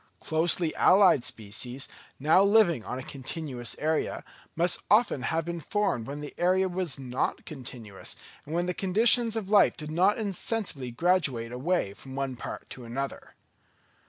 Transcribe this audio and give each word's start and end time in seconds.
Closely 0.19 0.73
allied 0.73 1.23
species, 1.23 1.87
now 2.19 2.41
living 2.41 2.83
on 2.83 2.97
a 2.97 3.03
continuous 3.03 3.75
area, 3.77 4.23
must 4.55 4.79
often 4.89 5.21
have 5.21 5.45
been 5.45 5.59
formed 5.59 6.07
when 6.07 6.21
the 6.21 6.33
area 6.39 6.67
was 6.67 6.97
not 6.97 7.45
continuous, 7.45 8.15
and 8.47 8.55
when 8.55 8.65
the 8.65 8.73
conditions 8.73 9.35
of 9.35 9.51
life 9.51 9.77
did 9.77 9.91
not 9.91 10.17
insensibly 10.17 10.89
graduate 10.89 11.51
away 11.51 11.93
from 11.93 12.15
one 12.15 12.35
part 12.35 12.67
to 12.71 12.83
another. 12.83 13.35